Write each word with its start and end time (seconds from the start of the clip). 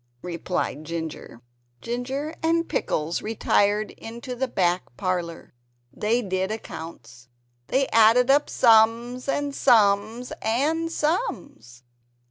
replied 0.23 0.83
Ginger. 0.83 1.41
Ginger 1.79 2.33
and 2.41 2.67
Pickles 2.67 3.21
retired 3.21 3.91
into 3.91 4.33
the 4.35 4.47
back 4.47 4.81
parlor. 4.97 5.53
They 5.93 6.23
did 6.23 6.49
accounts. 6.49 7.27
They 7.67 7.87
added 7.89 8.31
up 8.31 8.49
sums 8.49 9.27
and 9.29 9.53
sums, 9.53 10.33
and 10.41 10.91
sums. 10.91 11.83